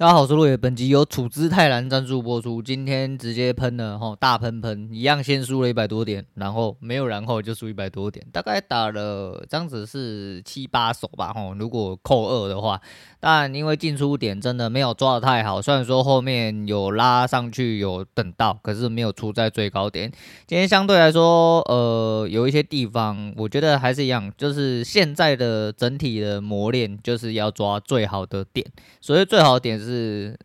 [0.00, 2.62] 大家好，我是陆野，本集由处之泰然赞助播出。
[2.62, 12.80] 今天直接喷了吼，大喷喷，一样先输了一百多点，然后没有然后就输一百多点，大概打了这样子是七八手吧吼，如果扣二的话，
[13.18, 20.08] 但因为进出点真的没有抓得太好，虽然说后面有拉上去有等到，可是没有出在最高点。
[20.46, 28.64] 今天相对来说，呃，有一些地方我觉得还是一样，就是现在的整体的磨练就是要抓最好的点，
[29.00, 29.87] 所以最好的点是。
[29.88, 30.38] 是，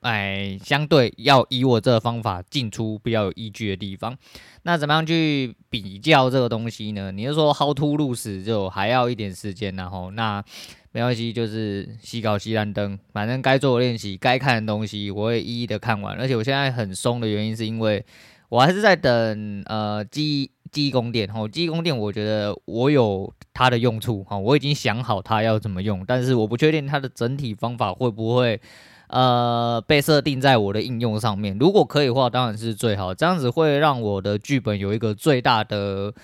[0.00, 4.16] 哎，相对要以我这个方法进出比较有依据的地方，
[4.62, 7.12] 那怎么样去比较这个东西呢？
[7.12, 10.42] 你是说 how to lose 就还要一点时间，然后那
[10.90, 16.18] 没关系，就是西搞西烂灯，反正该做的练习、该看的东西，我会一一的看完。
[16.18, 18.04] 而且我现在很松的原因，是因为
[18.48, 28.60] 我还是在等呃记忆记忆宫殿吼，记忆宫殿，我觉得我有它的用处哈，我已经想好它要怎么用，但是我不确定它的整体方法会不会
[29.08, 31.56] 呃被设定在我的应用上面。
[31.58, 36.14] 如果可以的话，当然是最好，这样子会让我的剧本有一个最大的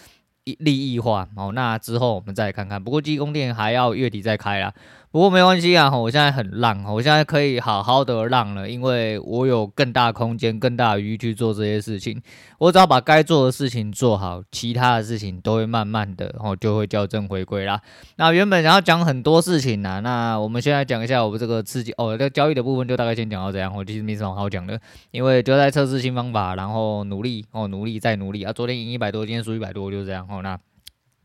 [0.44, 1.52] 利益化好。
[1.52, 4.72] 那之后我们再看看，不过记忆宫殿还要月底再开啦。
[5.10, 12.20] 不过没关系啊，我现在很浪，我现在可以好好的浪了，因为我有更大空间、更大的余去做这些事情。
[12.58, 17.80] 我只要把该做的事情做好，其他的事情都会慢慢的，然后就会校正回归啦。
[18.16, 23.74] 那原本想要讲很多事情呢，那我们现在讲一下我们这个刺激哦，这个交易的部分就大概先讲到这样。
[23.74, 24.78] 我其实没什么好讲的，
[25.10, 28.52] 因为就在测试新方法，然后努力哦，努力再努力啊。
[28.52, 30.42] 昨天赢一百多，今天输一百多，就这样哦。
[30.42, 30.58] 那。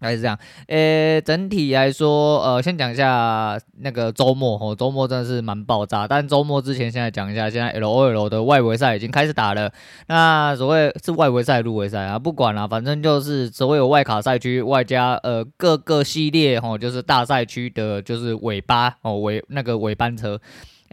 [0.03, 0.37] 还是这样，
[0.67, 6.05] 诶，整体来说，呃，先讲一下那个周末吼，周末真的是蛮爆炸。
[6.05, 9.71] 但周末之前，现在讲一下，现在 LOL 的外围赛已经开始打了。
[10.07, 20.39] 那所谓是外围赛、入围赛啊，不管了，反正就是所谓有外卡赛区，外加呃各个系列吼，就是大赛区的，就是尾巴哦尾那个尾班车。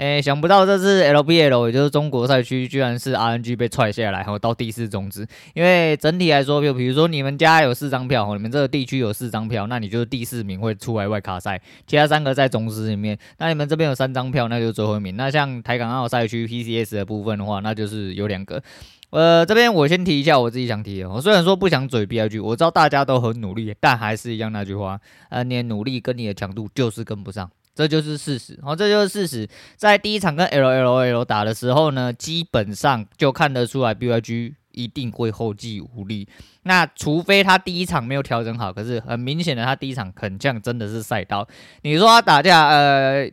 [0.00, 5.26] 诶，想不到这次 LPL 也就是中国赛区，居然是 RNG 被踹下来，然后到第四种子。
[5.52, 13.18] 因为整体来说，就比如说你们家有四张票，你们这个地区有四张票，那你就是第四名会出来外卡赛，其他三个在种子里面。
[13.36, 15.16] 那你们这边有三张票，那就是最后一名。
[15.16, 18.62] 那像台港澳赛区 PCS 的部分的话，那就是有两个。
[19.10, 24.98] 呃，这边我先提一下我自己想提的，我虽然说不想嘴 BIG，我知道大家都很努力，但还是一样那句话，
[25.28, 27.50] 呃，你的努力跟你的强度就是跟不上。
[27.80, 29.48] 这就是事实，哦，这就是事实。
[29.76, 36.28] 在第一场跟 LLL 打的时候呢，基本上就看得出来 BYG 一定会后继无力。
[36.64, 41.48] 那除非他第一场没有调整好，可是很明显的，他第一场很像真的是赛刀。
[41.82, 43.30] 你说他打架，呃，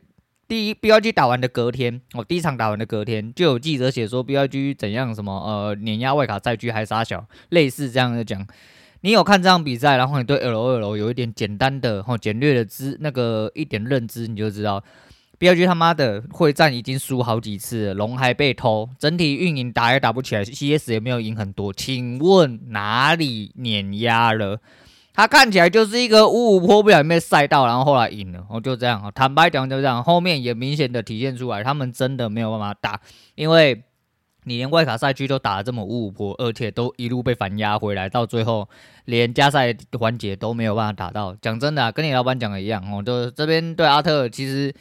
[0.47, 8.47] 第一 BYG 打完的隔天，哦，第一场打完的隔天，就有记者写说 BYG 怎样什么，呃，碾压外卡赛区还杀小，类似这样的讲。
[9.02, 14.84] 你有看这场比赛，然后你对 LOL 有一点简单的、吼简略的知那个一点认知，你就知道
[15.40, 24.59] ，BLG 他妈的会战已经输好几次了，龙还被偷，整体运营打也打不起来，CS 也没有赢很多，请问哪里碾压了？
[25.14, 33.00] 他看起来就是一个五五破不小心被赛到，然后后来赢了，哦就这样，坦白讲就这样，后面也明显的体现出来，他们真的没有办法打，
[33.35, 33.84] 因为。
[34.47, 38.68] 你连外卡赛区都打得这么五五破，而且都一路被反压回来，到最后
[39.06, 41.35] 连加赛环节都没有办法打到。
[41.41, 44.74] 讲真的啊，跟你老板讲的一样哦，就这边对阿特其实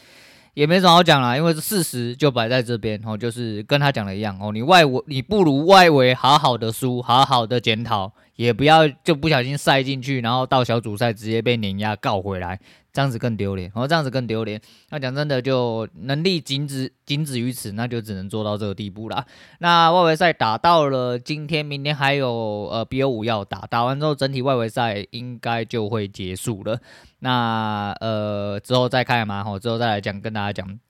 [0.54, 12.60] 也没什么好讲啦，因为事实就摆在这边哦，就是跟他讲的一样哦，你外围你不如外围好好的输，好好的检讨，也不要就不小心赛进去，然后到小组赛直接被碾压告回来。
[12.92, 14.58] 这样子更丢脸，然后这样子更丢脸。
[14.88, 19.26] 那讲真的，就能力仅止仅止于此，那就只能做到这个地步了。
[19.58, 22.30] 那外围赛打到了今天，明天还有
[22.72, 26.80] 呃 BO 五要打，打完之后整体外围赛应该就会结束了。
[27.18, 30.80] 那呃之后再看嘛，吼，之后再来讲，跟大家讲。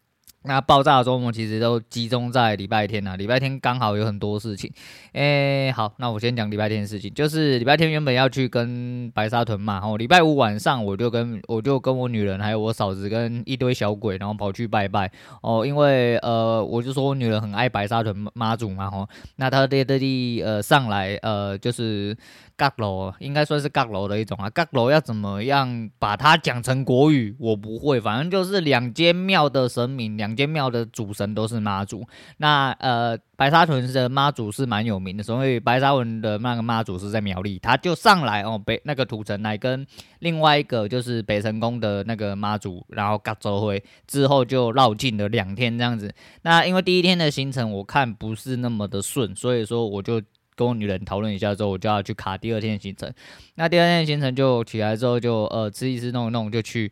[0.47, 4.71] 那爆炸的周末其实都集中在礼拜天呐、啊，礼拜天刚好有很多事情。
[5.13, 15.11] 诶、好，那我先讲礼拜天的事情，就是礼拜天原本要去跟白沙屯嘛，哦，礼拜五晚上我就跟我就跟我女人还有我嫂子跟一堆小鬼，然后跑去拜拜
[15.43, 22.17] 哦，因为呃，我就说我女人很爱白沙屯妈祖嘛，吼，那她爹爹地呃上来呃就是。
[22.59, 27.37] 阁楼应该算是阁楼的一种啊，阁楼要怎么样把它讲成国语？
[27.39, 32.07] 我不会，反正就是两间庙的神明，两间庙的主神都是妈祖。
[32.37, 39.87] 那呃，白沙屯的妈祖是蛮有名的，所以白沙屯的那个妈祖是在苗栗，他就上来哦，北那个土城来跟
[40.19, 46.15] 另外一个就是北成宫的那个妈祖，然后阁州会之后就绕境了两天这样子。
[46.43, 50.21] 那因为第一天的行程我看不是那么的顺，所以说我就。
[50.59, 53.13] 跟我女人讨论一下之后，我就要去卡第二天的行程。
[53.57, 56.91] 那第二天的行程就起来之后就呃吃一吃弄一弄就去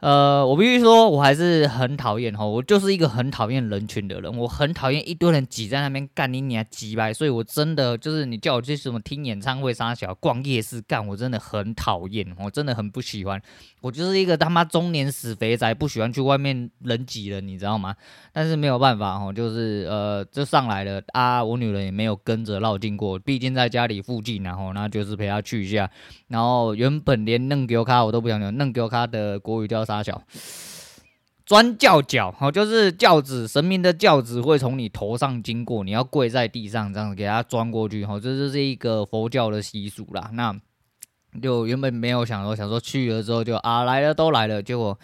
[0.00, 13.38] 呃，我必须说，我还是很讨厌哈，我就是一个很讨厌人群的人，我很讨厌一堆人挤在那边干你娘鸡掰，所以我真的就是你叫我去什么听演唱会、杀小、逛夜市干，我真的很讨厌，我真的很不喜欢，
[13.82, 17.94] 我就是一个他妈中年死肥宅，不喜欢去外面人挤人，你知道吗？
[18.32, 25.90] 但是没有办法哈，就是呃，就上来了啊，我女人也没有跟着绕进过，毕竟在家里附近，然后那就是陪她去一下，
[26.28, 29.84] 然后原本连嫩丢卡我都不想讲，嫩丢卡的国语叫。
[29.90, 30.22] 大小
[31.44, 40.30] 钻轿脚，好，就是轿子，神明的轿子会从你头上经过，你要跪在地上，这样子给他钻过去，好，这就是一个佛教的习俗啦。
[40.34, 40.54] 那
[41.42, 44.96] 就原本没有想说，想说去了之后就啊来了都来了，结果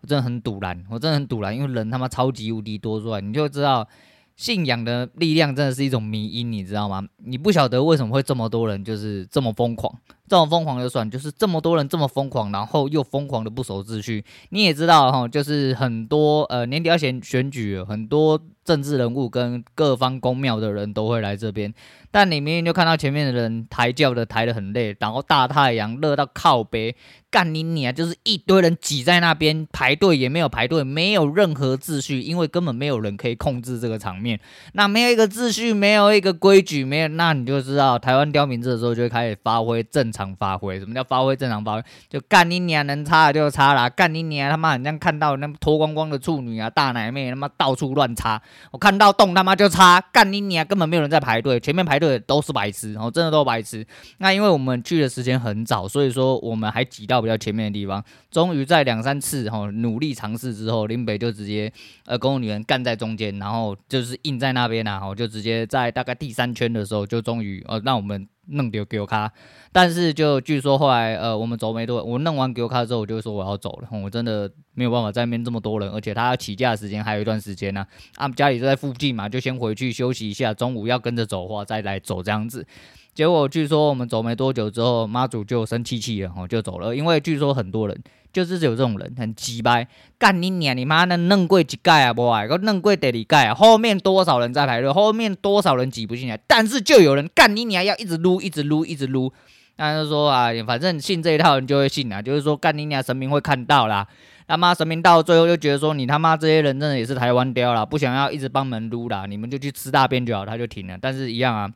[0.00, 3.86] 我真的很堵然，我真的很堵然，因为人他妈超级无敌多出来，你就知道
[4.34, 7.06] 信仰的力量真的是一种迷因，你知道吗？
[7.18, 9.96] 你不晓得为什么会这么多人就是这么疯狂。
[10.32, 14.24] 这种疯狂的算，就是这么多人这么疯狂，然后又疯狂的不守秩序。
[14.48, 21.74] 你也知道哈，就是很多呃年底要选选举，很多政治人物跟各方公庙的人都会来这边。
[22.10, 26.94] 但你明明就看到前面的人抬轿的抬得很累，然后大太阳热到靠北，
[27.30, 34.38] 干你你啊，就是一堆人挤在那边排队也没有排队，没有任何秩序，因为根本没有人可以控制这个场面。
[34.74, 40.21] 那没有一个秩序，没有一个规矩，没有，那你就知道台湾刁民这时候就会开始发挥正常。
[40.24, 41.82] 常发挥什么叫发挥正常发挥？
[42.08, 43.88] 就干你娘，能插就插啦！
[43.88, 48.40] 干你娘，他妈好像看到那脱光光的处女啊、大奶妹，他妈到处乱插。
[48.70, 53.86] 我看到洞他妈就插，干你娘，根本没有人在排队，前面排队都是白痴，然后真的都白痴。
[54.18, 58.02] 那因为我们去的时间很早，所以说我们还挤到比较前面的地方。
[58.30, 61.72] 终于在两三次哈努力尝试之后，林北就直接
[62.06, 68.28] 呃跟我女人干在中间，然后就是硬在那边啊，然后就直接在大概第三圈的时候，就终于呃让我们。
[68.48, 69.32] 弄丢给我卡，
[69.70, 77.86] 但是就据说后来呃我们走没多，我弄完给我卡之后，我就说我要走了，我真的没有办法在那边这么多人，而且他要起驾时间还有一段时间呢、
[78.16, 82.66] 啊，啊家里就在附近嘛，就先回去休息一下，中午要跟着走的话再来走这样子。
[83.14, 88.02] 结果据说我们走没多久之后，妈祖就生气气了，就走了，因为据说很多人。
[88.32, 89.86] 就是有这种人很鸡掰，
[90.18, 90.74] 干你娘！
[90.74, 92.12] 你妈那弄贵几盖啊？
[92.12, 93.54] 不爱，我弄过第二盖啊！
[93.54, 94.90] 后面多少人在排队？
[94.90, 96.38] 后面多少人挤不进来？
[96.46, 99.32] 但是就有人干你娘，要一直撸，一直撸，一直撸。
[99.76, 104.06] 那就说啊，反正信这一套人就会信啊，就是说干你娘，神明会看到啦。
[104.48, 110.98] 他妈神明到最后就觉得说，你他妈这些人真的也是台湾雕啦，不想要一直帮门撸啦，你们就去吃大便就好，他就停了。
[111.00, 111.70] 但是一样啊，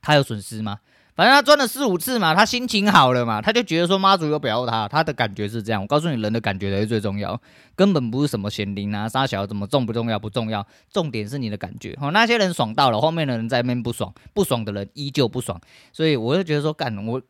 [0.00, 0.78] 他有损失吗？
[1.14, 5.82] 反正他钻了四五次嘛，他心情好了嘛，他就觉得说妈祖又保佑他，他的感觉是这样。
[5.82, 7.40] 我告诉你，人的感觉才是最重要，
[7.74, 11.96] 根本不是什么显灵啊、杀小怎么重不重要不重要，重点是你的感觉。
[12.00, 15.60] 哦，那些人爽到了，后面的人在那边不爽，不爽的人依旧不爽，
[15.92, 17.20] 所以我就觉得说，干我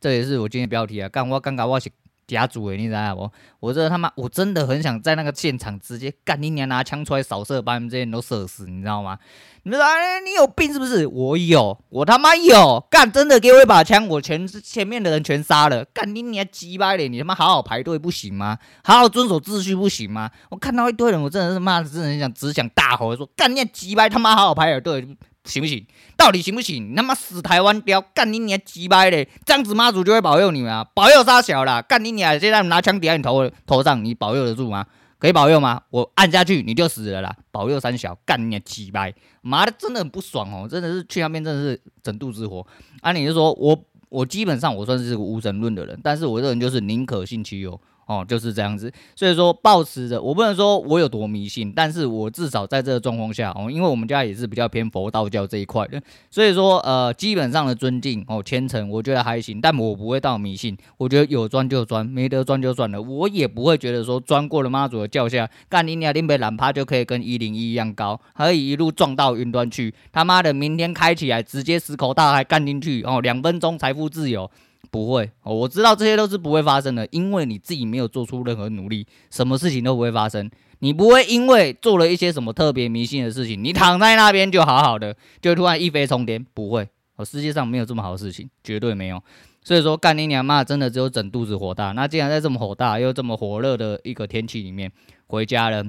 [0.00, 1.90] 这也是我今天标题啊，干我尴尬我是。
[2.26, 3.30] 家族诶，你知道不？
[3.60, 9.18] 我这他妈，我真的很想在那个现场直接干你娘，拿枪出来扫射，把你们这些人都射死，你知道吗？
[9.62, 11.06] 你们说，哎，你有病是不是？
[11.06, 18.58] 我有，我他妈有，干真的给我一把枪，我全前面的人全杀了，干你娘鸡巴脸，你他妈好好排队不行吗？
[18.84, 20.30] 好好遵守秩序不行吗？
[20.50, 25.16] 我看到一堆人，我真的是妈的，真的很想只想大吼说，干你娘鸡巴，他妈好好排队。
[25.46, 25.86] 行不行？
[26.16, 26.90] 到底行不行？
[26.90, 29.28] 你他妈死台湾雕，干你娘鸡掰嘞！
[29.44, 32.38] 这样子妈祖就会保佑你们啊，保佑杀小啦，干你娘！
[32.38, 34.86] 现在拿枪抵在你头头上，你保佑得住吗？
[35.18, 35.80] 可以保佑吗？
[35.90, 37.34] 我按下去你就死了啦！
[37.50, 39.14] 保佑三小，干你娘鸡掰！
[39.40, 42.66] 妈的，真的很不爽哦，真的是去那边真的是整肚子火。
[43.00, 43.78] 啊，你就说我
[44.08, 47.80] 我基本上我算是个无神论的人，但是我这人就是宁可信其有。
[48.06, 74.48] 哦，就是这样子，所以说抱持着，我不能说我有多迷信，但是我至少在这个状况下，哦，因为我们家也是比较偏佛道教这一块的，所以说呃，基本上的尊敬哦，虔诚，我觉得还行，但我不会到迷信，我觉得有钻就钻，没得钻就算了，我也不会觉得说钻过了妈祖的轿下，干你娘林北懒趴就可以跟一零一一样高，可以一路撞到云端去，他妈的明天开起来直接十口大海干进去，哦，两分钟财富自由。
[74.96, 80.50] 不会哦，我知道这些都是不会发生的，因为你自己没有做出任何努力，什么事情都不会发生。
[80.78, 86.44] 你不会因为做了一些什么特别迷信的事情，你躺在那边就好好的，就突然一飞冲天。
[86.54, 89.22] 不会，我世界上没有这么好的事情，绝对没有。
[89.62, 91.92] 所以说，干你娘妈，真的只有整肚子火大。
[91.92, 94.90] 那既然在这么火大又这么火热的一个天气里面
[95.26, 95.84] 回家了。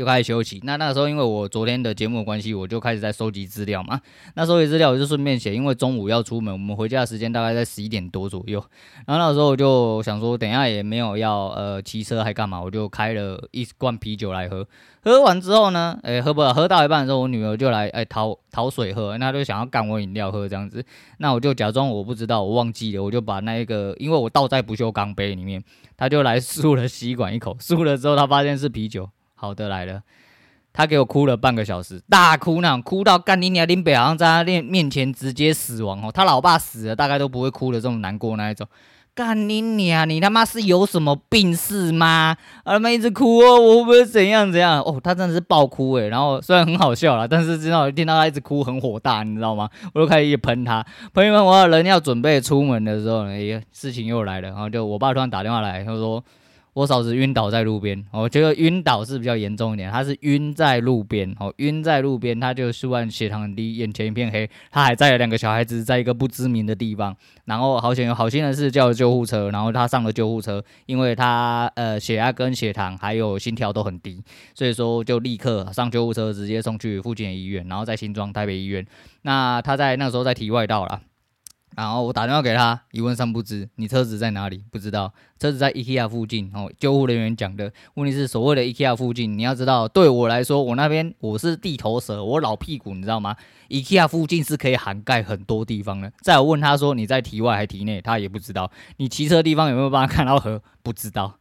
[0.00, 0.58] 就开始休息。
[0.64, 4.00] 那那时候，因为我昨天的节目关系，我就开始在收集资料嘛。
[4.34, 8.64] 那收集资料我就顺便写，因为中午要出门，我们回家的时间大概在十一点多左右。
[9.06, 14.66] 然后那时候我就想说，等一下也没有要呃骑车还干嘛，我就开了一罐啤酒来喝。
[15.02, 20.82] 喝完之后呢，哎、欸，喝不了，喝到一半的时候，我女儿就来哎讨讨水喝，那就想要干我饮料喝这样子。
[21.18, 25.62] 那我就假装我不知道，我忘记了，我就把那一个，因为我倒在不锈钢杯里面，
[25.98, 29.08] 她就来 漱了吸管一口，漱了之后她发现是啤酒，
[29.40, 30.02] 好的来了，
[30.70, 38.68] 他给我哭了半个小时，大哭那种，哭到干你娘林北好像在他面面前直接死亡哦，他老爸死了大概都不会哭的这种难过那一种。
[39.14, 40.08] 干你娘！
[40.08, 42.36] 你他妈是有什么病是吗？
[42.64, 44.80] 啊他妈一直哭哦，我会不会怎样怎样？
[44.82, 46.08] 哦，他真的是爆哭诶。
[46.08, 49.70] 然后虽然很好笑啦，但是知道听到他一直哭很火大，你知道吗？
[49.94, 50.84] 我就开始一喷他。
[51.14, 54.48] 朋友们，我人要准备出门的时候，哎，事情又来了。
[54.48, 56.22] 然后就我爸突然打电话来，他说。
[56.72, 74.22] 我嫂子晕倒在路边，我觉得晕倒是比较严重一点，她是晕在路边，哦，晕在路边，她就突然血糖很低，眼前一片黑，她还载了两个小孩子在一个不知名的地方，然后好险有好心的是叫了救护车，然后她上了救护车，因为她呃血压跟血糖还有心跳都很低，
[74.54, 78.86] 所以说就立刻上救护车，直接送去附近的医院，然后在新庄台北医院，
[79.22, 81.00] 那她在那时候在体外道了。
[81.76, 84.64] 然后我打电话给他，一问三不知，你车子在哪里？
[84.70, 86.50] 不知道，车子在 IKEA 附近。
[86.52, 93.36] 哦，救护人员讲的，问题是所谓的 IKEA 附近，你要知道，对我来说，我那边我是地头蛇，我老屁股，你知道吗
[93.68, 96.12] ？IKEA 附近是可以涵盖很多地方的。
[96.20, 98.00] 再问他说，你在体外还体内？
[98.00, 98.70] 他也不知道。
[98.96, 100.60] 你骑车的地方有没有办法看到河？
[100.82, 101.36] 不知道。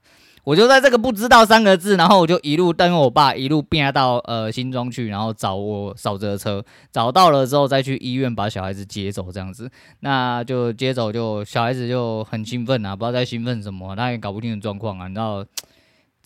[0.49, 15.45] 我就在这个不知道三个字，然后我就一路跟我爸一路变到呃新庄去，然后找我嫂子的车，找到了之后再去医院把小孩子接走，这样子，那就接走就小孩子就很兴奋啊，不知道在兴奋什么，他也搞不清楚状况啊，你知道。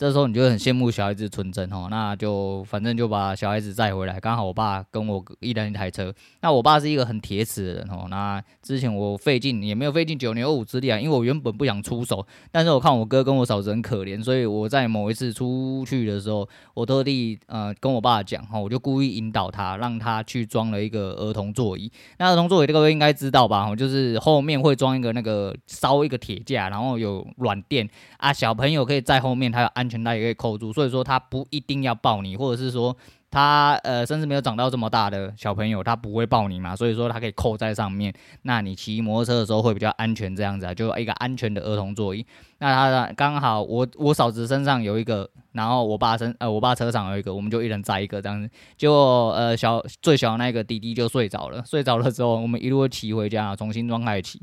[0.04, 6.14] 这时候你就很羡慕小孩子纯真哦，那就反正就把小孩子载回来，刚好我爸跟我一人一台车。
[6.42, 21.90] 那我爸是一个很铁齿的人哦，那之前我费尽也没有费尽九牛二虎之力啊，因为我原本不想出手，但是我看我哥跟我嫂子很可怜，所以我在某一次出去的时候，我特地呃跟我爸讲哈，我就故意引导他，让他去装了一个儿童座椅。
[22.18, 23.74] 那儿童座椅这个应该知道吧？
[23.74, 32.96] 就是后面会装一个那个烧一个铁架，然后有软垫啊，小朋友可以在后面，他有安全带也可以扣住，所以说他不一定要抱你，或者是说
[33.30, 38.12] 他呃甚至没有长到这么大的小朋友，他不会抱你嘛，所以说他可以扣在上面。
[38.42, 42.26] 那你骑摩托车的时候会比较安全，这样子啊，就一个安全的儿童座椅。
[42.58, 48.50] 那他刚好我我嫂子身上有一个，然后我爸身呃我爸车上有一个，我们就一人载一个这样子。
[48.78, 54.42] 结果呃小最小那个弟弟就睡着了，睡着了之后我们一路骑回家，重新装开始骑，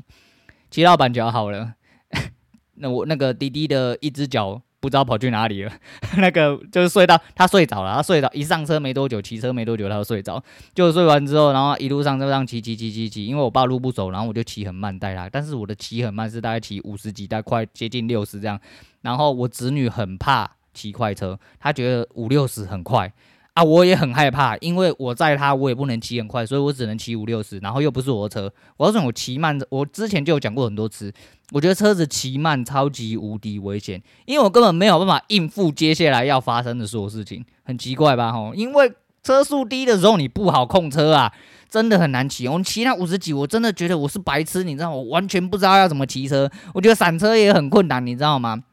[0.69, 1.73] 骑到板桥好了。
[2.75, 4.61] 那我那个弟弟的一只脚。
[4.81, 5.71] 不知道跑去哪里了，
[6.17, 18.59] 那个就是睡到他睡着了，他睡着一上车没多久，骑车没多久他就睡着，就睡完之后，然后一路上就这样骑骑骑骑骑，因为我爸路不熟，然后我就骑很慢带他，但是我的骑很慢是大概骑五十几，大概快接近六十这样，
[19.01, 23.13] 然后我侄女很怕骑快车，她觉得五六十很快。
[23.53, 28.53] 啊，我也很害怕，因为我载他，我也不能骑很快，所以我只能骑五六十，然后又不是我的车。
[28.77, 31.11] 我要说，我骑慢，我之前就有讲过很多次，
[31.51, 38.31] 我觉得车子骑慢超级无敌危险，因为我根本没有办法应付接下来要发生的所有事情，很奇怪吧？
[38.31, 41.33] 吼，因为车速低的时候你不好控车啊，
[41.69, 42.47] 真的很难骑。
[42.47, 46.49] 我骑到五十几，我真的觉得我是白痴，你知道，我完全不知道要怎么骑车。
[46.73, 48.63] 我觉得闪车也很困难，你知道吗？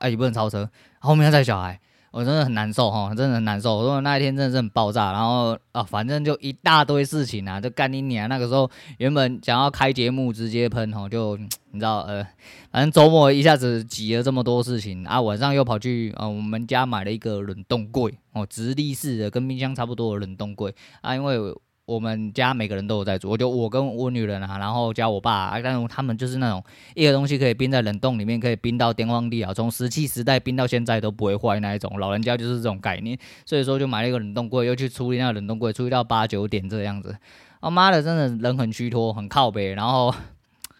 [0.00, 1.80] 哎，也不能超车，后面要载小孩。
[2.16, 3.76] 我真的很难受哈，真的很难受。
[3.76, 8.26] 我说那一天真的是很爆炸，然后啊，反正就一大堆事情啊，就干你娘。
[8.26, 12.26] 那个时候原本想要开节目直接喷哦，就你知道呃，
[12.72, 21.54] 反正周末一下子挤了这么多事情啊，晚上又跑去啊我们家买了一个冷冻柜哦，直立式的跟冰箱差不多的冷冻柜啊，因为。
[21.86, 26.62] 我们家每个人都有在做，我就我跟我女人啊，然后加我爸啊，但是他们就是那种
[26.94, 32.00] 一个东西可以冰在冷冻里面，可以冰到天荒地老，从石器时代冰到现在都不会坏那一种。
[32.00, 37.16] 老人家就是这种概念，所以说就买了一个冷冻柜，又去处理那个冷冻柜，处理到八九点这样子。
[37.60, 40.12] 我妈的，真的人很虚脱，很靠北，然后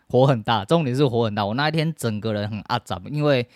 [0.08, 1.46] 火很大，重点是火很大。
[1.46, 3.46] 我那一天整个人很阿杂，因为。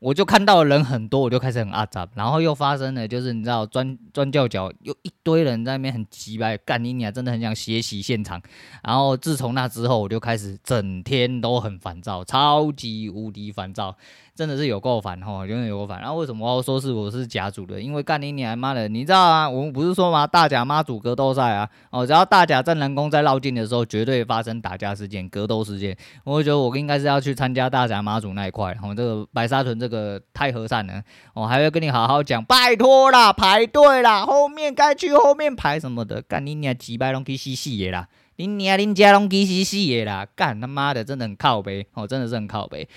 [0.00, 8.40] 我就看到人很多，我就开始很阿杂，然后又发生了，就是你知道钻钻教角，又一堆人在那边很急白干你娘，真的很想血洗现场。
[8.82, 13.94] 然后自从那之后，我就开始整天都很烦躁，超级无敌烦躁。
[14.32, 16.00] 真的是有够烦哈，真的有够烦。
[16.00, 17.78] 然后为什么我要说是我是甲组的？
[17.78, 19.50] 因为干你娘妈的，你知道啊？
[19.50, 20.26] 我们不是说吗？
[20.26, 25.94] 大甲妈祖格斗赛啊，哦，只要大甲镇澜宫在绕境的时候，绝对发生打架事件、格斗事件。
[26.24, 31.02] 我觉得我应该是要去参加大甲妈祖那一块，然后这个白沙屯这个太和善了，
[31.34, 38.08] 我还会跟你好好讲，拜托啦，排队啦，后面该去后面排什么的，干你娘几百龙去死死的啦！
[38.36, 40.26] 你娘恁家龙去死死的啦！
[40.34, 42.88] 干他妈的，真的很靠背哦，真的是很靠背。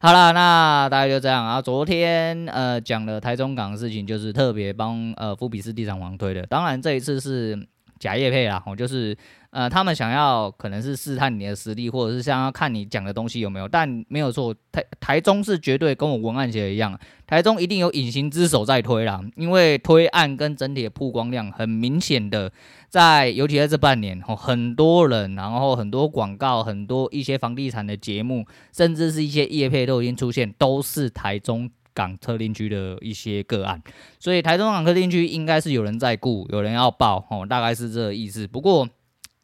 [0.00, 1.60] 好了，那大概就这样啊。
[1.60, 6.46] 昨天呃讲了台中港的事情，就是特别帮呃富比士地产王推的。
[6.46, 7.66] 当然这一次是
[8.02, 9.16] 假业配啦，我就是
[9.50, 13.68] 呃他们想要可能是试探你的实力，或者是想要看你讲的东西有没有。
[13.68, 22.50] 但没有错，台台中是绝对跟我文案写的一样，台中一定有隐形之手在推啦，因为推案跟整体的曝光量很明显的。
[22.88, 33.82] 在尤其在这半年，很多人，然后很多广告，很多一些房地产的节目，甚至是一些业配都已经出现，都是台中港特定区的一些个案，
[34.18, 38.46] 所以台中港特定区应该是有人在雇，有人要报，哦，大概是这个意思。
[38.46, 38.88] 不过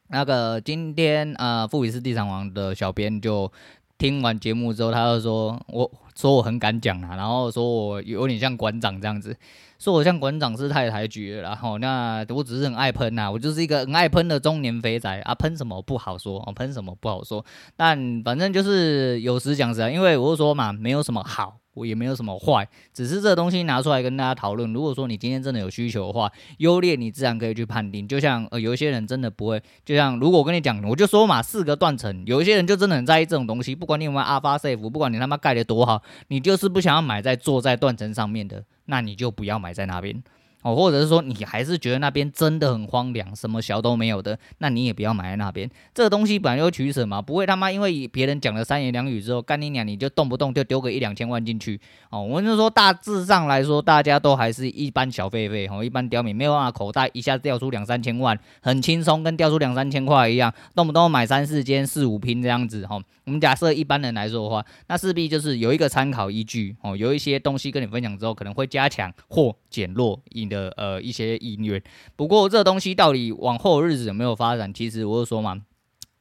[0.09, 3.51] 那个今天呃，富比士地产王的小编就
[3.99, 9.37] 听完节目之后，他就说我说我很敢讲啊，然后说我有点像馆长这样子。
[9.79, 17.45] 说我像馆长是太抬举了，然后那我只是很爱喷呐，我就是一个很爱喷的中年肥仔啊，喷什么不好说，哦，喷什么不好说，
[17.77, 21.59] 但反正就是有时讲实在，因为我就说嘛，没有什么好。
[21.79, 24.73] 我也没有什么坏，只是这东西拿出来跟大家讨论。
[24.73, 28.07] 如果说你今天真的有需求的话，优劣你自然可以去判定。
[28.09, 33.75] 就像呃，有一些人真的不会，就像如果我跟你讲，我就说嘛，四个断层，有一些人就真的很在意这种东西。
[33.75, 40.23] 不管你有没有阿发 safe，不管你他妈盖的多好，你就是不想要买在坐在断层上面的，那你就不要买在那边。
[40.69, 45.69] 哦，或者是说你还是觉得那边真的很荒凉，什么小都没有的，那你也不要买在那边。
[45.95, 51.81] 这个东西本来就取舍嘛，不会他妈因为别人讲了三言两语之后，干你娘你就动不动就丢个一两千万进去。
[52.11, 62.85] 哦，我们就说大致上来说，大家都还是一般小费费，哦，一般刁民没有办法口袋一下子掉出两三千万，很轻松，跟掉出两三千块一样，动不动买三四间四五拼这样子。
[62.91, 66.77] 哦，我们假设一般人来说的话，那势必就是有一个参考依据。
[66.83, 71.83] 哦，有一些东西跟你分享之后，可能会加强或减弱你的呃一些意愿，
[72.17, 75.63] 不过这东西到底往后日子有没有发展，其实我就说嘛。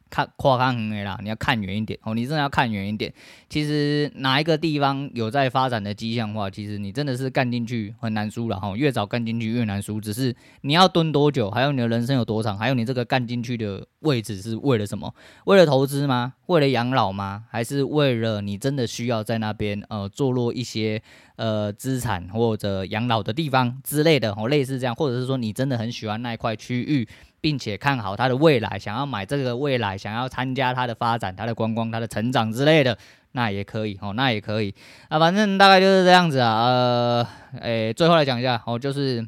[0.10, 3.14] 看跨看远啦，你要看远一点哦，你真的要看远一点。
[3.50, 10.02] 其实哪一个地方有在发展的迹象的话，其实你真的是干进去很难输了哈，越早干进去越难输。
[10.02, 15.14] 只是你要蹲多久，还有你的人生有多长，还有你这个干进去的位置是为了什么？
[15.46, 16.34] 为了投资吗？
[16.48, 17.44] 为了养老吗？
[17.50, 21.02] 还是为了你真的需要在那边呃坐落一些
[21.36, 27.08] 呃资产或者养老的地方之类的哦，类似这样，或者是说你真的很喜欢那一块区域。
[27.48, 32.98] 并且看好它的未来，想要买这个未来，想要参加它的发展、它的观光、它的成长之类的，
[33.32, 34.76] 那也可以哦，那也可以
[35.08, 36.66] 啊，反正大概就是这样子啊。
[36.66, 37.28] 呃，
[37.62, 39.26] 诶，最后来讲一下哦，就是。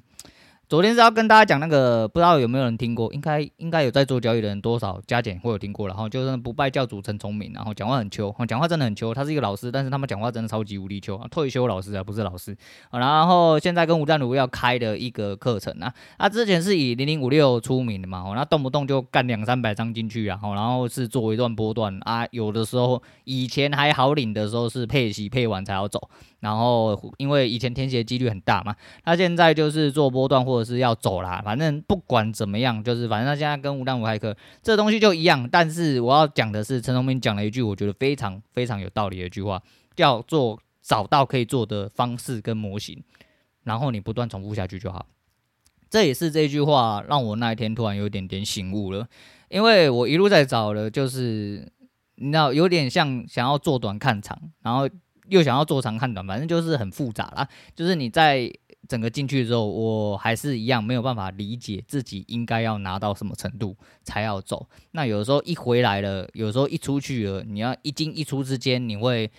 [0.70, 3.12] 昨天是要跟大家讲那个，不知道有没有人听过？
[3.12, 5.88] 应该应该有在做交易的人，多少加减会有听过。
[5.88, 9.12] 然后就是不败教主陈聪明，然后讲话很秋，讲话真的很秋。
[9.16, 12.56] 他是一个老师，但是他们讲话真的超级无敌秋，退休老师啊，不是老师。
[12.92, 26.12] 然后现在跟吴淡如要开的一个课程啊，他之前是以零零五六出名的嘛，那动不动就干两三百张进去啊，然后是做一段波段啊，有的时候以前还好领的时候是配息配完才要走。
[26.42, 35.48] 然后，因为以前填写几率很大嘛，他现在就是做波段或者是要走啦，反正不管怎么样，就是反正他现在跟吴淡如开课，这东西就一样。
[35.50, 39.62] 但是我要讲的是，陈崇明讲了一句我觉得非常非常有道理的一句话，
[39.96, 43.04] 叫做找到可以做的方式跟模型，
[43.64, 45.06] 然后你不断重复下去就好。
[45.90, 49.08] 这也是这句话让我那一天突然有点点醒悟了，
[49.50, 51.72] 因为我一路在找的，就是
[52.16, 54.90] 你知道，有点像想要做短看长，然后。
[55.30, 57.48] 又想要做长看短，反正就是很复杂啦。
[57.76, 58.52] 就是你在
[58.90, 64.68] 整个进去之后，我还是一样没有办法理解自己应该要拿到什么程度才要走。
[64.92, 69.30] 那有时候一回来了，有时候一出去了，你要一进一出之间，你会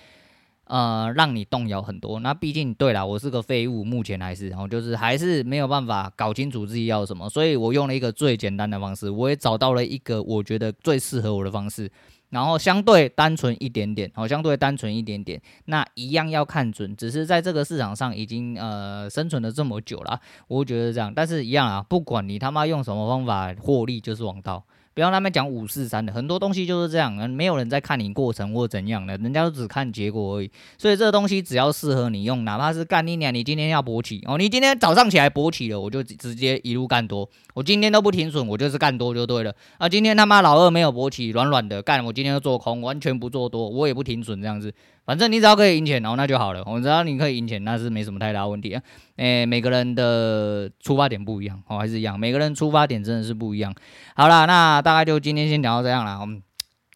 [0.67, 2.21] 呃让你动摇很多。
[2.21, 7.29] 那毕竟对啦，我是个废物，目前还是，然后就是还是没有办法搞清楚自己要什么。
[7.29, 11.91] 所以我用了一个最简单的方式，我也找到了一个我觉得最适合我的方式。
[12.31, 24.65] 然后相对单纯一点点，好，相对单纯一点点，那一样要看准，只是在这个市场上已经呃生存了这么久了，我觉得这样，但是一样啊，不管你他妈用什么方法获利，就是王道。
[24.93, 30.51] 不要那边讲五四三的，很多东西就是这样，没有人在看你过程或怎样的，人家都只看结果而已。
[30.77, 39.89] 所以这个东西只要适合你用，哪怕是干你娘，你今天要勃起哦，你今天早上起来勃起了，我就直接一路干多，我今天都不停损，我就是干多就对了啊。
[39.89, 44.75] 今天他妈老二没有勃起，软软的干，我今天就做空，完全不做多，我也不停损这样子。
[45.11, 46.63] 反正你只要可以赢钱，然后那就好了。
[46.67, 48.81] 我知道你可以赢钱，那是没什么太大问题啊。
[49.17, 53.75] 诶，每个人的出发点不一样哦，还是一样，每个人出发点真的是不一样。
[54.15, 56.21] 好啦，那大概就今天先讲到这样了。
[56.21, 56.41] 我们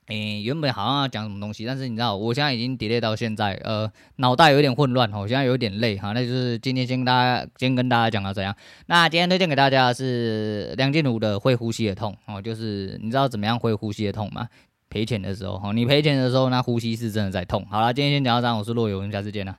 [0.07, 6.13] 诶，原本好像要讲什么东西，但是你知道，我现在已经 delay 到现在，呃，脑袋有点混乱哦，现在有点累哈。
[6.13, 8.55] 那就是今天先跟大家先跟大家讲到这样。
[8.87, 14.47] 那今天推荐给大家的是梁静茹的《会呼吸的痛》哦，就是你知道怎么样会呼吸的痛吗？
[14.91, 17.67] 赔钱的时候，哈，你赔钱的时候，那呼吸是真的在痛。
[17.71, 19.57] 好了，今天先讲到这，我是洛友，我们下次见了。